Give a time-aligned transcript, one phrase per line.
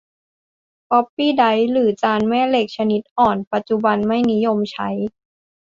[0.87, 4.89] ฟล็อปปี้ไดรฟ์ หรือจานแม่เหล็กชนิดอ่อน ปัจจุบันไม่นิยมใช้